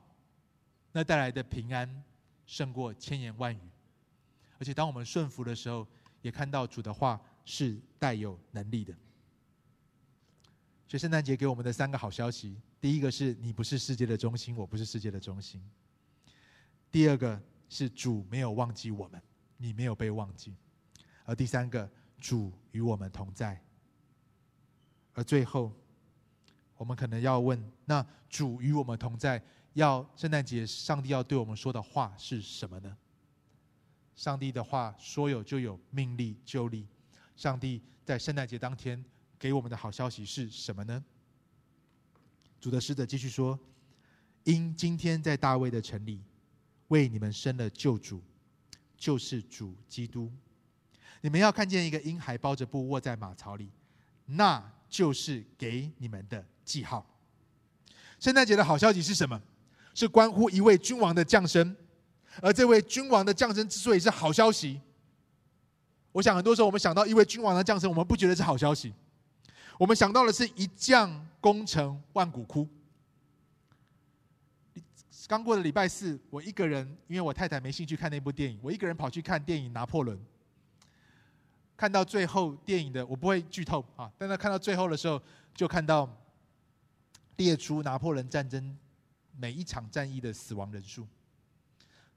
[0.92, 2.04] 那带来的平安。
[2.48, 3.62] 胜过千言万语，
[4.60, 5.88] 而且当我们顺服的时候，
[6.22, 8.94] 也看到主的话是带有能力的。
[10.86, 15.62] 所以圣诞节给我们的三个好消息：第一个是你不是世界的中心，我不是世界的中心；
[16.92, 19.22] 第二个是主没有忘记我们，
[19.56, 20.52] 你没有被忘记；
[21.24, 23.58] 而第三个，主与我们同在。
[25.14, 25.72] 而最后，
[26.76, 29.42] 我们可能要问：那主与我们同在？
[29.74, 32.98] 要圣诞节，上帝要对我们说的话是什么呢？
[34.16, 36.86] 上帝的话说有就有，命立就立。
[37.36, 39.04] 上帝在圣诞节当天
[39.40, 41.04] 给我们的好消息是什么呢？
[42.60, 43.58] 主的使者继续说
[44.44, 46.22] ：“因今天在大卫的城里
[46.90, 48.22] 为你们生了救主，
[48.98, 50.32] 就是主基督。
[51.22, 53.72] 你们要看见一个婴孩包着布卧在马槽里，
[54.26, 57.08] 那就是给你们的记号。”
[58.20, 59.42] 圣诞节的好消息是什么？
[60.02, 61.76] 是关乎一位君王的降生，
[62.42, 64.82] 而这位君王的降生之所以是好消息，
[66.12, 68.92] 我想很多时候我们想到一位君王的降生，我们不觉得是好消息，
[69.78, 72.68] 我们想到的是一将功成万骨枯。
[75.28, 80.18] 刚过的礼拜四，我一个人，因为我太太没兴趣看那部电影，我一个人跑去看电影《拿破仑》。
[81.78, 85.22] 看到最后电影的，我不会剧透啊，但是看到最后的时候，
[85.54, 86.10] 就看到
[87.38, 88.76] 列出拿破仑战争
[89.42, 91.08] 每一场战役的死亡人数，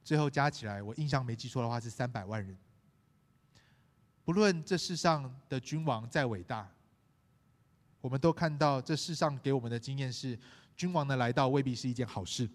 [0.05, 2.55] 最后加起来，我印象没记错的话是三百万人。
[4.27, 6.71] 不论这世上的君王再伟大，
[8.03, 10.39] 我们都看到这世上给我们的经验是，
[10.77, 12.47] 君王的来到未必是一件好事。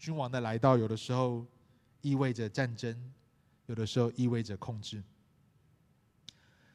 [0.00, 1.46] 君王的来到，有的时候
[2.00, 3.12] 意味着战争，
[3.66, 5.00] 有的时候意味着控制。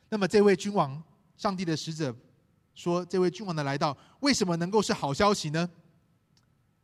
[0.08, 1.04] 那么，这位君王，
[1.36, 2.16] 上帝的使者
[2.74, 5.70] 说，这位君王的来到，为什么能够是好消息呢？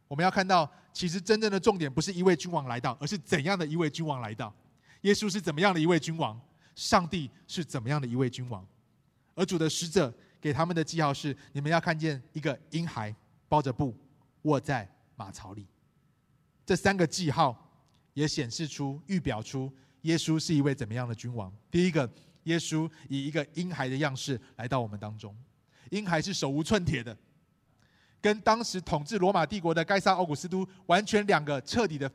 [0.08, 4.54] 我们要看到，其实真正的重点不是一位君王来到，而是怎样的一位君王来到。
[5.02, 6.40] 耶稣是怎么样的一位君王？
[6.76, 8.66] 上帝是怎么样的一位君王？
[9.34, 13.14] 而主的使者给他们的记号是：你们要看见一个婴孩
[13.48, 13.96] 包着布
[14.44, 15.66] 卧在马槽里。
[16.66, 17.56] 这三个记号
[18.14, 21.54] 也显示出、预表出耶稣是一位怎么样的君王。
[21.70, 22.10] 第一个，
[22.44, 25.36] 耶稣以一个婴孩的样式来到我们当中。
[25.92, 27.16] 婴孩是手无寸铁的，
[28.26, 32.12] 跟当时统治罗马帝国的该撒奥古斯都完全两个彻底的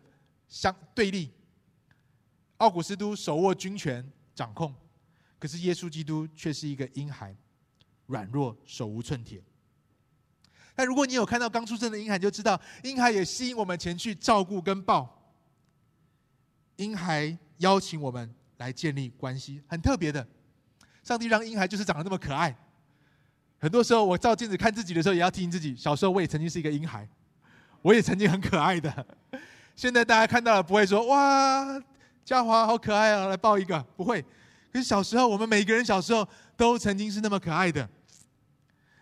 [0.49, 1.31] 相对立。
[2.57, 4.05] 奥古斯都手握军权
[4.35, 4.75] 掌控，
[5.39, 7.33] 可是耶稣基督却是一个婴孩，
[8.07, 9.41] 软弱手无寸铁。
[10.75, 15.33] 但如果你有看到刚出生的婴孩，就知道婴孩也吸引我们前去照顾跟抱。
[16.75, 20.27] 婴孩邀请我们来建立关系，很特别的。
[21.05, 22.53] 上帝让婴孩就是长得那么可爱。
[23.61, 27.07] 很多时候我照镜子看自己的时候，也要提醒自己，小时候我也曾经是一个婴孩，
[27.83, 29.07] 我也曾经很可爱的。
[29.77, 31.83] 现在大家看到了不会说哇，
[32.25, 34.23] 嘉华好可爱啊，来抱一个，不会。
[34.73, 37.87] 可是小时候我们每个人小时候都曾经是那么可爱的。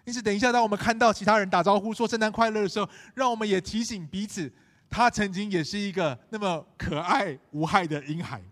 [0.04, 4.50] 因此，等一下，当我们看到其他人打招呼说“圣诞快乐”的时候，让我们也提醒彼此，
[4.88, 8.42] 他曾经也是一个那么可爱无害的婴孩。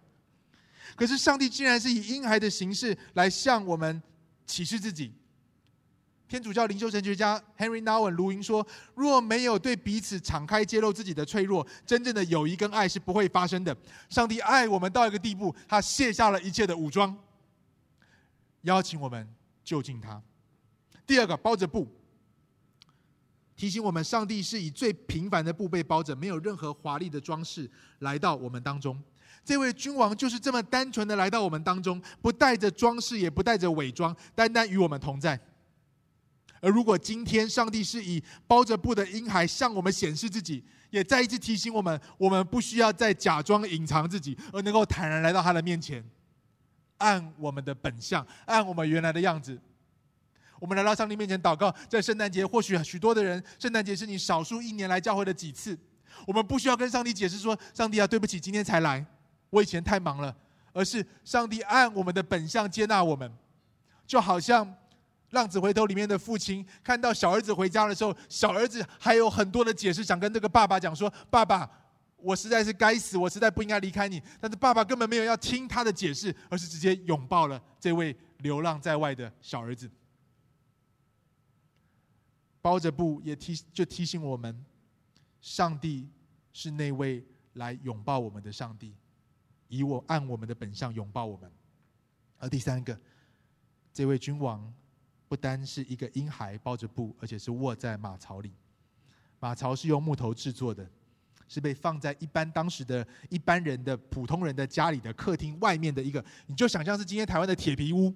[0.95, 4.03] 可是，上帝竟然是以婴孩的形式来向我们
[4.47, 5.13] 启示自己。
[6.29, 8.67] 天主教灵修神学家 Henry Nowen 卢云说
[8.97, 13.77] ：“若没有对彼此敞开揭露自己的脆弱，真正的友谊跟爱是不会发生的。
[14.09, 17.17] 上帝爱我们到一个地步，他卸下了一切的武装，
[18.63, 19.29] 邀请我们
[19.63, 20.21] 就近他。”
[21.07, 21.87] 第二个包着布，
[23.55, 27.71] 提醒我们，上帝是以最平凡的布被包着，没有任何华丽的装饰
[28.01, 29.01] 来到我们当中。
[29.45, 35.41] 这位君王就是这么单纯的来到我们当中，不带着装饰，也不带着伪装，单单与我们同在。
[36.67, 46.05] 而如果今天上帝是以包着布的婴孩向我们显示自己，也再一次提醒我们，我们不需要再假装隐藏自己，而能够坦然来到他的面前，
[46.99, 49.57] 按我们的本相，按我们原来的样子。
[50.59, 55.79] 我们来到上帝面前祷告，在圣诞节，或许许多的人，圣诞节是你少数一年来教会的几次。
[56.27, 59.07] 我们不需要跟上帝解释说：“上帝啊，对不起，今天才来，
[59.51, 60.37] 我以前太忙了。”
[60.75, 63.33] 而是上帝按我们的本相接纳我们，
[64.05, 64.67] 就好像
[65.37, 71.71] 《浪子回头》里面的父亲看到小儿子回家的时候，小儿子还有很多的解释想跟这个爸爸讲说：“爸爸，
[72.17, 79.89] 我实在是该死，我实在不应该离开你。”但是爸爸根本没有要听他的解释，而是直接拥抱了这位流浪在外的小儿子。
[82.63, 84.65] 包着布也提就提醒我们，
[85.41, 86.09] 上帝
[86.53, 88.93] 是那位来拥抱我们的上帝，
[89.69, 91.49] 以我按我们的本相拥抱我们。
[92.39, 92.99] 而第三个，
[93.95, 94.75] 这位君王
[95.29, 98.53] 不单是一个婴孩包着布，而且是卧在马槽里。
[99.39, 100.89] 马槽是用木头制作的，
[101.49, 108.15] 是被放在一般当时的一般人的普通人的家里的客厅外面的一个，你就想象是今天台湾的铁皮屋，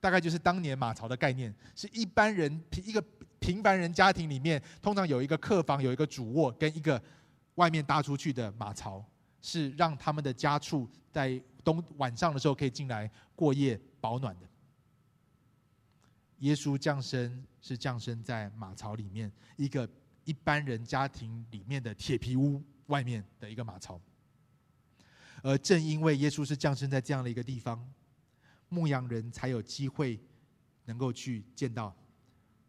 [0.00, 3.02] 大概就是当年马槽的概念，是一般人一个。
[3.42, 7.02] 平凡人家庭里面，通常有一个客房，有一个主卧，跟一个
[7.56, 9.04] 外面搭出去的马槽，
[9.40, 14.46] 是让他们的家畜在冬晚上的时候可以进来过夜保暖的。
[16.42, 19.88] 耶稣降生是降生在马槽里面，一个
[20.24, 24.00] 一般人家庭里面的铁皮屋外面的一个马槽。
[25.40, 27.88] 而正因为耶稣是降生在这样的一个地方，
[28.68, 30.20] 牧羊人才有机会
[30.84, 31.94] 能够去见到。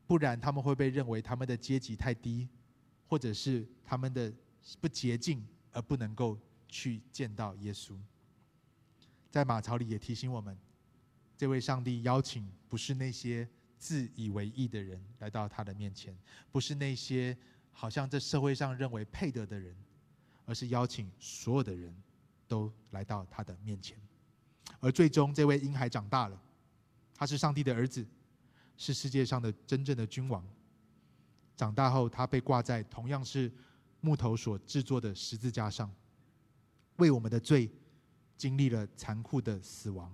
[0.05, 2.47] 不然他们会被认为他们的阶级太低，
[3.07, 4.31] 或者是他们的
[4.79, 7.97] 不洁净，而不能够去见到耶稣。
[9.31, 10.55] 在马槽里也提醒我们，
[11.35, 13.49] 这位上帝邀请不是那些
[13.83, 16.17] 自以为义的人来到他的面前，
[16.53, 17.37] 不是那些
[17.73, 19.75] 好像这社会上认为配得的人，
[20.45, 21.93] 而是邀请所有的人
[22.47, 23.97] 都来到他的面前。
[24.79, 26.41] 而最终，这位婴孩长大了，
[27.13, 28.05] 他是上帝的儿子。
[28.75, 30.43] 是世界上的真正的君王。
[31.55, 33.49] 长大后，他被挂在同样是
[34.01, 35.93] 木头所制作的十字架上，
[36.97, 37.69] 为我们的罪
[38.35, 40.13] 经历了残酷的死亡，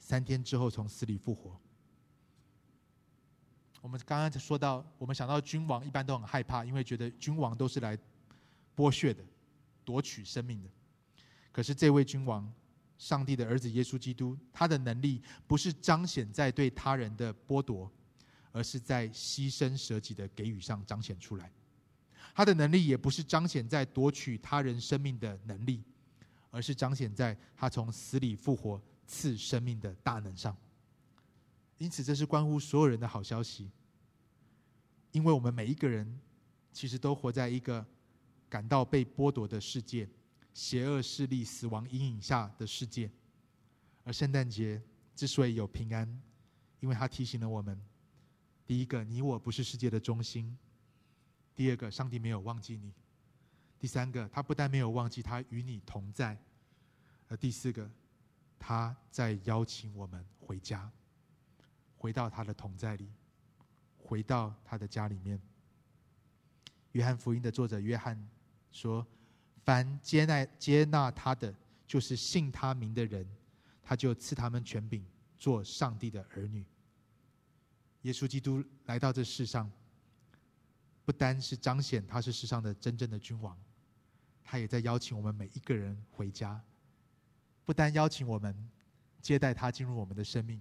[0.00, 1.58] 三天之后从死里复活。
[3.82, 7.98] 我们刚刚说到，我们想到君王一般都很害怕，因为觉得君王都是来
[8.76, 9.22] 剥削的、
[9.84, 10.70] 夺取生命的。
[11.50, 12.50] 可是这位君王，
[12.96, 17.90] 上帝的儿子耶稣基督，他的能力不是彰显在对他人的剥夺，
[18.52, 21.50] 而是在牺牲舍己的给予上彰显出来。
[22.34, 25.82] 他的能力也不是彰显在夺取他人生命的能力，
[26.52, 30.56] 而是彰显在他从死里复活赐生命的大能上。
[31.82, 33.68] 因此，这是关乎所有人的好消息，
[35.10, 36.20] 因为我们每一个人
[36.72, 37.84] 其实都活在一个
[38.48, 40.08] 感到被剥夺的世界、
[40.54, 43.10] 邪恶势力、死亡阴影下的世界。
[44.04, 44.80] 而圣诞节
[45.16, 46.22] 之所以有平安，
[46.78, 47.76] 因为它提醒了我们：
[48.64, 50.56] 第一个，你我不是世界的中心；
[51.52, 52.92] 第二个，上帝没有忘记你；
[53.80, 56.36] 第三个，他不但没有忘记，他与你同在；
[57.26, 57.90] 而第四个，
[58.56, 60.88] 他在邀请我们回家。
[62.02, 63.08] 回到他的同在里，
[63.96, 65.40] 回到他的家里面。
[66.90, 68.28] 约翰福音的作者约翰
[68.72, 69.06] 说
[69.64, 71.54] ：“凡接纳接纳他的，
[71.86, 73.24] 就是信他名的人，
[73.84, 75.04] 他就赐他们权柄，
[75.38, 76.66] 做上帝的儿女。”
[78.02, 79.70] 耶稣基督来到这世上，
[81.04, 83.56] 不单是彰显他是世上的真正的君王，
[84.42, 86.60] 他也在邀请我们每一个人回家。
[87.64, 88.52] 不单邀请我们
[89.20, 90.60] 接待他进入我们的生命。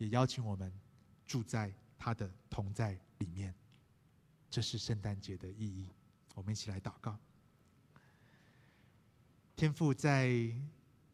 [0.00, 0.72] 也邀请我们
[1.26, 3.54] 住在他的同在里面，
[4.50, 5.90] 这是圣诞节的意义。
[6.34, 7.18] 我们一起来祷告。
[9.54, 10.50] 天父，在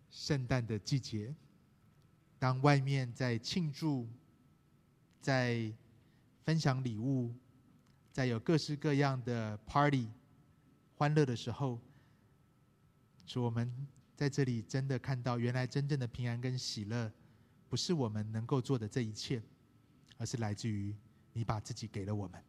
[0.08, 1.34] 圣诞的季节，
[2.38, 4.08] 当外面在庆祝、
[5.20, 5.72] 在
[6.44, 7.34] 分享礼物、
[8.12, 10.08] 在有各式各样的 party
[10.94, 11.80] 欢乐的时候，
[13.26, 17.12] 主，我们在这里真的看到，原来真正的平安跟喜乐。
[17.68, 19.42] 不是我们能够做的这一切，
[20.18, 20.94] 而是来自于
[21.32, 22.42] 你把自己给了我们，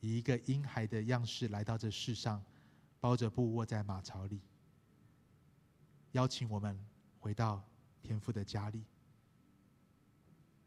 [0.00, 2.42] 以一个婴孩的样式来到这世上，
[3.00, 4.40] 包着布卧在马槽里，
[6.12, 6.78] 邀请我们
[7.20, 7.62] 回到
[8.02, 8.82] 天父的家里。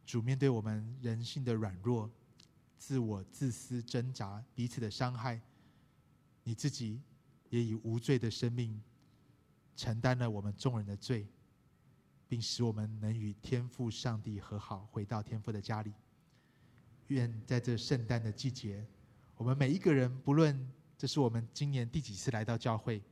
[0.06, 2.10] 主面对我们人性的软弱、
[2.78, 5.42] 自我自私挣扎、彼此的伤害，
[6.44, 7.02] 你自己
[7.50, 8.82] 也以无罪的生命
[9.76, 11.28] 承担了我们众人的罪。
[12.32, 15.92] 并使我们能与天父上帝和好，回到天父的家里。
[17.08, 18.88] 愿在这圣诞的季节，
[19.36, 23.04] 我们每一个人，不论这是我们今年第几次来到教会，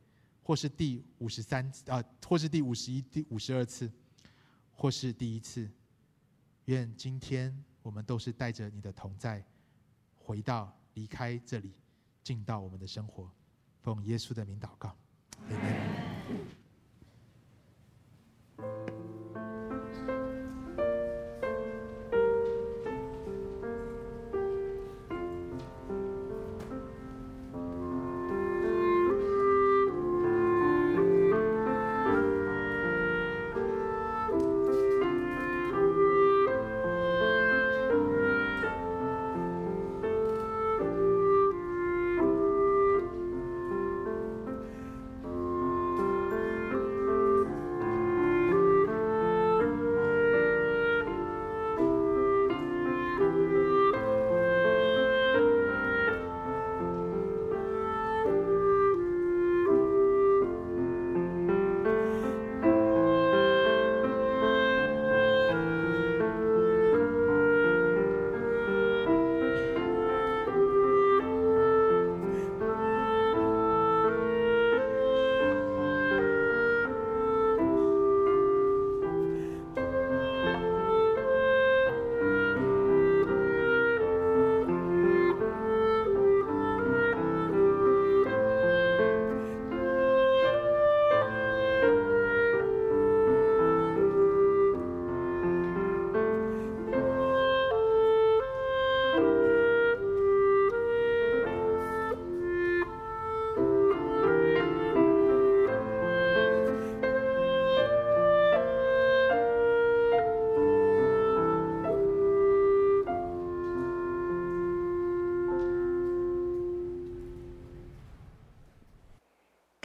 [0.42, 3.92] 或是第五十三次啊，或是第五十一、第五十二次，
[4.72, 5.70] 或是第一次，
[6.64, 9.44] 愿今天我们都是带着你的同在，
[10.16, 11.74] 回到离开这里，
[12.22, 13.30] 进到我们的生活。
[13.82, 14.96] 奉耶稣的名祷告，
[15.50, 16.09] 阿门。